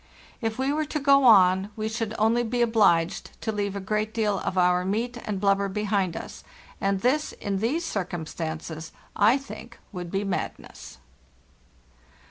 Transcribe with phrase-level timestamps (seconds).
[0.41, 4.15] If we were to go on we should only be obliged to leave a great
[4.15, 6.43] deal of our meat and blubber behind us,
[6.81, 10.97] and this, in these circumstances, I think would be madness.